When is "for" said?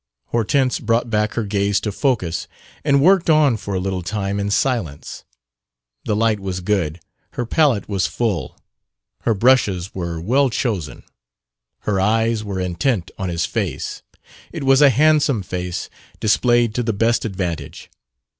3.55-3.75